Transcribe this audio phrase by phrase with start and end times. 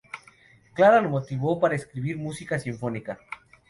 [0.73, 3.19] Clara lo motivó para escribir música sinfónica.